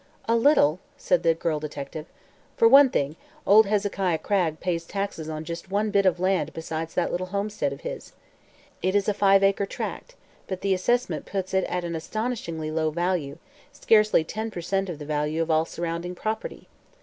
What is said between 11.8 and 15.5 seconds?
an astonishingly low valuation scarcely ten per cent of the value